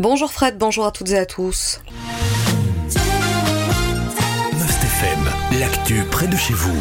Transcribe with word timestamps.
Bonjour 0.00 0.32
Fred, 0.32 0.56
bonjour 0.56 0.86
à 0.86 0.92
toutes 0.92 1.10
et 1.10 1.18
à 1.18 1.26
tous. 1.26 1.82
Must 4.54 4.82
FM, 4.82 5.60
l'actu 5.60 6.02
près 6.10 6.26
de 6.26 6.36
chez 6.36 6.54
vous. 6.54 6.72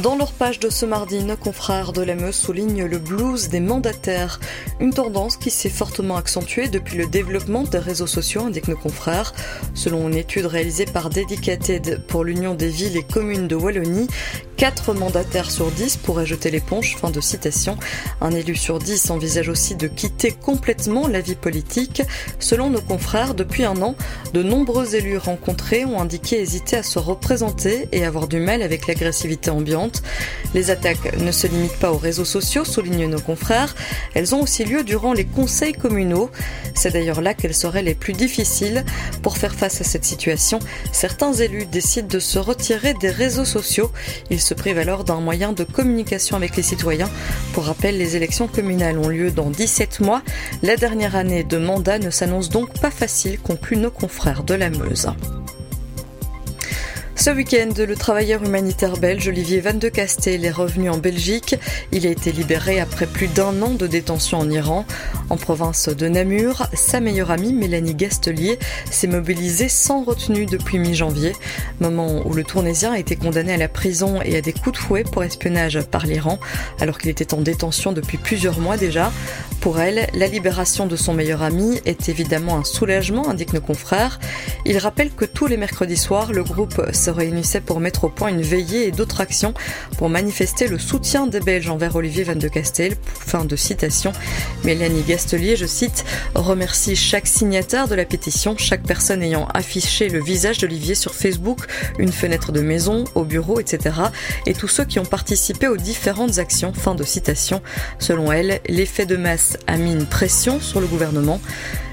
Dans 0.00 0.14
leur 0.14 0.30
page 0.30 0.60
de 0.60 0.70
ce 0.70 0.86
mardi, 0.86 1.24
nos 1.24 1.36
confrères 1.36 1.92
de 1.92 2.02
la 2.02 2.14
Meuse 2.14 2.36
soulignent 2.36 2.84
le 2.84 2.98
blues 2.98 3.48
des 3.48 3.58
mandataires, 3.58 4.38
une 4.78 4.92
tendance 4.92 5.36
qui 5.36 5.50
s'est 5.50 5.68
fortement 5.68 6.14
accentuée 6.14 6.68
depuis 6.68 6.96
le 6.96 7.08
développement 7.08 7.64
des 7.64 7.78
réseaux 7.78 8.06
sociaux, 8.06 8.42
indiquent 8.42 8.68
nos 8.68 8.76
confrères. 8.76 9.32
Selon 9.74 10.06
une 10.06 10.14
étude 10.14 10.46
réalisée 10.46 10.84
par 10.84 11.10
Dedicated 11.10 12.06
pour 12.06 12.22
l'Union 12.22 12.54
des 12.54 12.68
villes 12.68 12.96
et 12.96 13.02
communes 13.02 13.48
de 13.48 13.56
Wallonie, 13.56 14.06
4 14.58 14.92
mandataires 14.92 15.52
sur 15.52 15.70
10 15.70 15.98
pourraient 15.98 16.26
jeter 16.26 16.50
l'éponge. 16.50 16.96
Fin 16.96 17.10
de 17.10 17.20
citation. 17.20 17.76
Un 18.20 18.32
élu 18.32 18.56
sur 18.56 18.80
10 18.80 19.10
envisage 19.10 19.48
aussi 19.48 19.76
de 19.76 19.86
quitter 19.86 20.32
complètement 20.32 21.06
la 21.06 21.20
vie 21.20 21.36
politique. 21.36 22.02
Selon 22.40 22.68
nos 22.68 22.80
confrères, 22.80 23.34
depuis 23.34 23.64
un 23.64 23.80
an, 23.82 23.94
de 24.34 24.42
nombreux 24.42 24.96
élus 24.96 25.16
rencontrés 25.16 25.84
ont 25.84 26.00
indiqué 26.00 26.40
hésiter 26.40 26.76
à 26.76 26.82
se 26.82 26.98
représenter 26.98 27.88
et 27.92 28.04
avoir 28.04 28.26
du 28.26 28.40
mal 28.40 28.62
avec 28.62 28.88
l'agressivité 28.88 29.50
ambiante. 29.50 30.02
Les 30.54 30.72
attaques 30.72 31.16
ne 31.18 31.30
se 31.30 31.46
limitent 31.46 31.78
pas 31.78 31.92
aux 31.92 31.98
réseaux 31.98 32.24
sociaux, 32.24 32.64
soulignent 32.64 33.08
nos 33.08 33.20
confrères. 33.20 33.76
Elles 34.14 34.34
ont 34.34 34.42
aussi 34.42 34.64
lieu 34.64 34.82
durant 34.82 35.12
les 35.12 35.24
conseils 35.24 35.72
communaux. 35.72 36.32
C'est 36.74 36.92
d'ailleurs 36.92 37.20
là 37.20 37.32
qu'elles 37.32 37.54
seraient 37.54 37.82
les 37.82 37.94
plus 37.94 38.12
difficiles. 38.12 38.84
Pour 39.22 39.38
faire 39.38 39.54
face 39.54 39.80
à 39.80 39.84
cette 39.84 40.04
situation, 40.04 40.58
certains 40.90 41.32
élus 41.32 41.66
décident 41.66 42.08
de 42.08 42.18
se 42.18 42.40
retirer 42.40 42.94
des 42.94 43.10
réseaux 43.10 43.44
sociaux. 43.44 43.92
Se 44.48 44.54
privent 44.54 44.78
alors 44.78 45.04
d'un 45.04 45.20
moyen 45.20 45.52
de 45.52 45.62
communication 45.62 46.36
avec 46.36 46.56
les 46.56 46.62
citoyens. 46.62 47.10
Pour 47.52 47.64
rappel, 47.64 47.98
les 47.98 48.16
élections 48.16 48.48
communales 48.48 48.98
ont 48.98 49.08
lieu 49.08 49.30
dans 49.30 49.50
17 49.50 50.00
mois. 50.00 50.22
La 50.62 50.76
dernière 50.76 51.16
année 51.16 51.44
de 51.44 51.58
mandat 51.58 51.98
ne 51.98 52.10
s'annonce 52.10 52.48
donc 52.48 52.78
pas 52.80 52.90
facile, 52.90 53.38
concluent 53.38 53.76
nos 53.76 53.90
confrères 53.90 54.44
de 54.44 54.54
la 54.54 54.70
Meuse. 54.70 55.08
Ce 57.18 57.30
week-end, 57.30 57.70
le 57.76 57.96
travailleur 57.96 58.44
humanitaire 58.44 58.96
belge 58.96 59.26
Olivier 59.26 59.60
Van 59.60 59.74
de 59.74 59.88
Castel 59.88 60.44
est 60.44 60.52
revenu 60.52 60.88
en 60.88 60.98
Belgique. 60.98 61.56
Il 61.90 62.06
a 62.06 62.10
été 62.10 62.30
libéré 62.30 62.78
après 62.78 63.06
plus 63.06 63.26
d'un 63.26 63.60
an 63.60 63.70
de 63.70 63.88
détention 63.88 64.38
en 64.38 64.48
Iran. 64.48 64.86
En 65.28 65.36
province 65.36 65.88
de 65.88 66.06
Namur, 66.06 66.68
sa 66.74 67.00
meilleure 67.00 67.32
amie 67.32 67.52
Mélanie 67.52 67.96
Gastelier 67.96 68.60
s'est 68.88 69.08
mobilisée 69.08 69.68
sans 69.68 70.04
retenue 70.04 70.46
depuis 70.46 70.78
mi-janvier, 70.78 71.32
moment 71.80 72.24
où 72.24 72.34
le 72.34 72.44
Tournésien 72.44 72.92
a 72.92 72.98
été 73.00 73.16
condamné 73.16 73.52
à 73.52 73.56
la 73.56 73.68
prison 73.68 74.22
et 74.22 74.36
à 74.36 74.40
des 74.40 74.52
coups 74.52 74.78
de 74.78 74.82
fouet 74.82 75.02
pour 75.02 75.24
espionnage 75.24 75.80
par 75.90 76.06
l'Iran, 76.06 76.38
alors 76.78 76.98
qu'il 76.98 77.10
était 77.10 77.34
en 77.34 77.40
détention 77.40 77.90
depuis 77.90 78.16
plusieurs 78.16 78.60
mois 78.60 78.76
déjà. 78.76 79.10
Pour 79.60 79.80
elle, 79.80 80.06
la 80.14 80.28
libération 80.28 80.86
de 80.86 80.94
son 80.94 81.14
meilleur 81.14 81.42
ami 81.42 81.80
est 81.84 82.08
évidemment 82.08 82.56
un 82.56 82.64
soulagement, 82.64 83.28
indique 83.28 83.52
nos 83.52 83.60
confrères. 83.60 84.20
Il 84.64 84.78
rappelle 84.78 85.10
que 85.10 85.24
tous 85.24 85.48
les 85.48 85.56
mercredis 85.56 85.96
soirs, 85.96 86.32
le 86.32 86.44
groupe 86.44 86.80
se 87.08 87.12
réunissait 87.14 87.62
pour 87.62 87.80
mettre 87.80 88.04
au 88.04 88.10
point 88.10 88.28
une 88.28 88.42
veillée 88.42 88.86
et 88.86 88.90
d'autres 88.90 89.22
actions 89.22 89.54
pour 89.96 90.10
manifester 90.10 90.68
le 90.68 90.78
soutien 90.78 91.26
des 91.26 91.40
Belges 91.40 91.70
envers 91.70 91.96
Olivier 91.96 92.22
Van 92.22 92.36
de 92.36 92.48
Castel. 92.48 92.96
Fin 93.02 93.46
de 93.46 93.56
citation. 93.56 94.12
Mélanie 94.64 95.00
Gastelier, 95.02 95.56
je 95.56 95.64
cite, 95.64 96.04
remercie 96.34 96.96
chaque 96.96 97.26
signataire 97.26 97.88
de 97.88 97.94
la 97.94 98.04
pétition, 98.04 98.56
chaque 98.58 98.82
personne 98.82 99.22
ayant 99.22 99.48
affiché 99.54 100.10
le 100.10 100.22
visage 100.22 100.58
d'Olivier 100.58 100.94
sur 100.94 101.14
Facebook, 101.14 101.60
une 101.98 102.12
fenêtre 102.12 102.52
de 102.52 102.60
maison, 102.60 103.04
au 103.14 103.24
bureau, 103.24 103.58
etc. 103.58 103.96
et 104.44 104.52
tous 104.52 104.68
ceux 104.68 104.84
qui 104.84 104.98
ont 104.98 105.06
participé 105.06 105.66
aux 105.66 105.78
différentes 105.78 106.38
actions. 106.38 106.74
Fin 106.74 106.94
de 106.94 107.04
citation. 107.04 107.62
Selon 107.98 108.30
elle, 108.30 108.60
l'effet 108.68 109.06
de 109.06 109.16
masse 109.16 109.56
a 109.66 109.78
mis 109.78 109.92
une 109.92 110.04
pression 110.04 110.60
sur 110.60 110.82
le 110.82 110.86
gouvernement. 110.86 111.40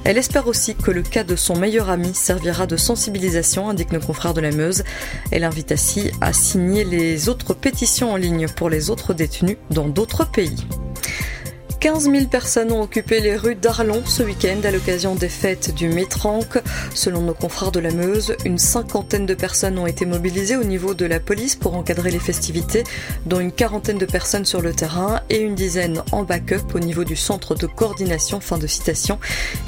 Elle 0.06 0.20
espère 0.20 0.48
aussi 0.48 0.76
que 0.76 0.92
le 0.92 1.02
cas 1.02 1.24
de 1.24 1.36
son 1.36 1.56
meilleur 1.56 1.90
ami 1.90 2.14
servira 2.14 2.68
de 2.68 2.78
sensibilisation, 2.78 3.70
indique 3.70 3.92
nos 3.92 4.00
confrères 4.00 4.36
de 4.36 4.42
la 4.42 4.52
Meuse. 4.52 4.84
Elle 5.32 5.44
invite 5.44 5.72
ainsi 5.72 6.12
à 6.22 6.34
signer 6.34 6.84
les 6.84 7.30
autres 7.30 7.54
pétitions 7.54 8.14
en 8.14 8.16
ligne 8.16 8.48
pour 8.48 8.70
les 8.70 8.90
autres 8.90 9.14
détenus 9.14 9.58
dans 9.70 9.88
d'autres 9.88 10.30
pays. 10.30 10.66
15 11.86 12.10
000 12.10 12.26
personnes 12.26 12.72
ont 12.72 12.82
occupé 12.82 13.20
les 13.20 13.36
rues 13.36 13.54
d'Arlon 13.54 14.02
ce 14.08 14.24
week-end 14.24 14.58
à 14.64 14.72
l'occasion 14.72 15.14
des 15.14 15.30
fêtes 15.30 15.76
du 15.76 15.88
Métranque. 15.88 16.58
Selon 16.96 17.22
nos 17.22 17.36
confrères 17.36 17.72
de 17.72 17.80
la 17.80 17.92
Meuse, 17.92 18.36
une 18.44 18.58
cinquantaine 18.58 19.28
de 19.28 19.36
personnes 19.36 19.78
ont 19.78 19.86
été 19.86 20.08
mobilisées 20.08 20.56
au 20.56 20.64
niveau 20.64 20.96
de 20.96 21.06
la 21.06 21.20
police 21.20 21.56
pour 21.56 21.76
encadrer 21.76 22.10
les 22.10 22.18
festivités, 22.18 22.84
dont 23.28 23.40
une 23.40 23.52
quarantaine 23.52 24.00
de 24.00 24.06
personnes 24.08 24.46
sur 24.46 24.64
le 24.64 24.74
terrain 24.74 25.22
et 25.30 25.38
une 25.38 25.54
dizaine 25.54 26.02
en 26.12 26.24
backup 26.24 26.74
au 26.74 26.80
niveau 26.80 27.04
du 27.04 27.16
centre 27.16 27.54
de 27.54 27.68
coordination. 27.68 28.40
Fin 28.40 28.58
de 28.58 28.66
citation. 28.66 29.20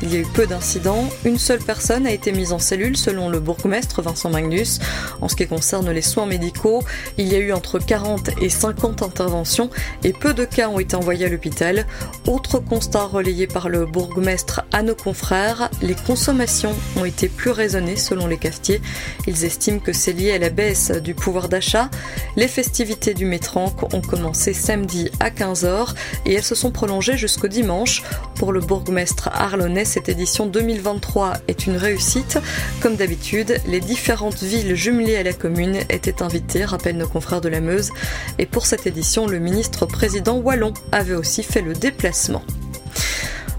Il 0.01 0.11
y 0.11 0.15
a 0.17 0.19
eu 0.21 0.25
peu 0.33 0.47
d'incidents. 0.47 1.07
Une 1.23 1.37
seule 1.37 1.61
personne 1.61 2.07
a 2.07 2.11
été 2.11 2.31
mise 2.31 2.51
en 2.51 2.57
cellule 2.57 2.97
selon 2.97 3.29
le 3.29 3.39
bourgmestre 3.39 4.01
Vincent 4.01 4.31
Magnus. 4.31 4.79
En 5.21 5.27
ce 5.27 5.35
qui 5.35 5.45
concerne 5.45 5.91
les 5.91 6.01
soins 6.01 6.25
médicaux, 6.25 6.81
il 7.19 7.31
y 7.31 7.35
a 7.35 7.37
eu 7.37 7.53
entre 7.53 7.77
40 7.77 8.41
et 8.41 8.49
50 8.49 9.03
interventions 9.03 9.69
et 10.03 10.13
peu 10.13 10.33
de 10.33 10.45
cas 10.45 10.69
ont 10.69 10.79
été 10.79 10.95
envoyés 10.95 11.27
à 11.27 11.29
l'hôpital. 11.29 11.85
Autre 12.27 12.59
constat 12.59 13.05
relayé 13.05 13.47
par 13.47 13.69
le 13.69 13.85
bourgmestre 13.85 14.61
à 14.73 14.83
nos 14.83 14.95
confrères, 14.95 15.69
les 15.81 15.95
consommations 15.95 16.75
ont 16.97 17.05
été 17.05 17.29
plus 17.29 17.51
raisonnées 17.51 17.95
selon 17.95 18.27
les 18.27 18.37
cafetiers. 18.37 18.81
Ils 19.27 19.45
estiment 19.45 19.79
que 19.79 19.93
c'est 19.93 20.11
lié 20.11 20.33
à 20.33 20.37
la 20.37 20.49
baisse 20.49 20.91
du 20.91 21.15
pouvoir 21.15 21.47
d'achat. 21.47 21.89
Les 22.35 22.49
festivités 22.49 23.13
du 23.13 23.25
Métranque 23.25 23.93
ont 23.93 24.01
commencé 24.01 24.53
samedi 24.53 25.09
à 25.19 25.29
15h 25.29 25.93
et 26.25 26.33
elles 26.33 26.43
se 26.43 26.55
sont 26.55 26.71
prolongées 26.71 27.17
jusqu'au 27.17 27.47
dimanche. 27.47 28.03
Pour 28.35 28.51
le 28.51 28.59
bourgmestre 28.59 29.29
arlonnais, 29.31 29.85
cette 29.85 30.09
édition 30.09 30.45
2023 30.47 31.33
est 31.47 31.65
une 31.65 31.77
réussite. 31.77 32.39
Comme 32.81 32.95
d'habitude, 32.95 33.61
les 33.67 33.79
différentes 33.79 34.43
villes 34.43 34.75
jumelées 34.75 35.15
à 35.15 35.23
la 35.23 35.33
commune 35.33 35.77
étaient 35.89 36.21
invitées, 36.21 36.65
rappellent 36.65 36.97
nos 36.97 37.07
confrères 37.07 37.41
de 37.41 37.49
la 37.49 37.61
Meuse. 37.61 37.91
Et 38.37 38.45
pour 38.45 38.65
cette 38.65 38.85
édition, 38.85 39.27
le 39.27 39.39
ministre 39.39 39.85
président 39.85 40.37
Wallon 40.37 40.73
avait 40.91 41.15
aussi 41.15 41.41
fait 41.41 41.61
le 41.61 41.73
déplacement. 41.97 42.43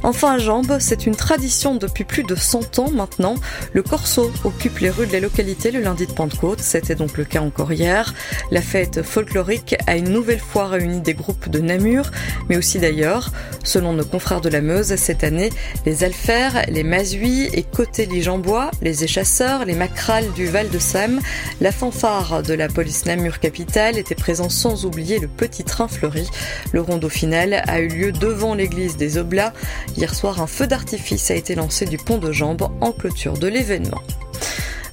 Enfin 0.04 0.34
à 0.34 0.38
Jambes, 0.38 0.76
c'est 0.78 1.06
une 1.06 1.16
tradition 1.16 1.74
depuis 1.74 2.04
plus 2.04 2.22
de 2.22 2.36
100 2.36 2.78
ans 2.78 2.90
maintenant. 2.92 3.34
Le 3.72 3.82
Corso 3.82 4.30
occupe 4.44 4.78
les 4.78 4.90
rues 4.90 5.08
de 5.08 5.12
la 5.12 5.18
localité 5.18 5.72
le 5.72 5.80
lundi 5.80 6.06
de 6.06 6.12
Pentecôte, 6.12 6.60
c'était 6.60 6.94
donc 6.94 7.18
le 7.18 7.24
cas 7.24 7.40
encore 7.40 7.72
hier. 7.72 8.14
La 8.52 8.62
fête 8.62 9.02
folklorique 9.02 9.74
a 9.88 9.96
une 9.96 10.10
nouvelle 10.10 10.38
fois 10.38 10.68
réuni 10.68 11.00
des 11.00 11.14
groupes 11.14 11.48
de 11.48 11.58
Namur, 11.58 12.12
mais 12.48 12.56
aussi 12.56 12.78
d'ailleurs. 12.78 13.30
Selon 13.64 13.92
nos 13.92 14.04
confrères 14.04 14.40
de 14.40 14.48
la 14.48 14.60
Meuse, 14.60 14.94
cette 14.96 15.24
année, 15.24 15.50
les 15.86 16.04
Alfers, 16.04 16.64
les 16.68 16.84
Mazuis 16.84 17.48
et 17.52 17.62
Côté-Lijambois, 17.62 18.70
les 18.82 19.04
échasseurs, 19.04 19.64
les 19.64 19.74
Macrales 19.74 20.32
du 20.32 20.46
Val 20.46 20.68
de 20.70 20.78
Sam, 20.78 21.20
la 21.60 21.72
fanfare 21.72 22.42
de 22.42 22.54
la 22.54 22.68
police 22.68 23.06
Namur 23.06 23.40
capitale 23.40 23.98
étaient 23.98 24.14
présents 24.14 24.48
sans 24.48 24.84
oublier 24.84 25.18
le 25.18 25.28
petit 25.28 25.64
train 25.64 25.88
fleuri. 25.88 26.28
Le 26.72 26.80
rondeau 26.80 27.08
final 27.08 27.62
a 27.66 27.80
eu 27.80 27.88
lieu 27.88 28.12
devant 28.12 28.54
l'église 28.54 28.96
des 28.96 29.18
Oblats. 29.18 29.52
Hier 29.96 30.14
soir, 30.14 30.40
un 30.40 30.46
feu 30.46 30.66
d'artifice 30.66 31.30
a 31.30 31.34
été 31.34 31.54
lancé 31.54 31.86
du 31.86 31.98
pont 31.98 32.18
de 32.18 32.32
Jambes 32.32 32.68
en 32.80 32.92
clôture 32.92 33.38
de 33.38 33.48
l'événement. 33.48 34.02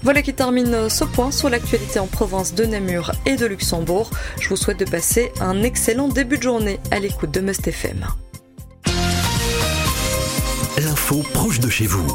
Voilà 0.06 0.22
qui 0.22 0.36
termine 0.36 0.88
ce 0.88 1.04
point 1.04 1.32
sur 1.32 1.50
l'actualité 1.50 1.98
en 1.98 2.06
province 2.06 2.54
de 2.54 2.64
Namur 2.64 3.12
et 3.26 3.38
de 3.38 3.48
Luxembourg. 3.48 4.12
Je 4.40 4.50
vous 4.50 4.56
souhaite 4.56 4.78
de 4.78 4.86
passer 4.86 5.32
un 5.42 5.64
excellent 5.64 6.10
début 6.10 6.38
de 6.38 6.44
journée 6.44 6.80
à 6.92 7.00
l'écoute 7.00 7.32
de 7.32 7.40
Must 7.40 7.68
FM. 7.68 8.06
L'info 10.78 11.24
proche 11.34 11.60
de 11.60 11.70
chez 11.70 11.88
vous, 11.88 12.06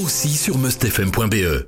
aussi 0.00 0.30
sur 0.30 0.56
mustfm.be. 0.56 1.66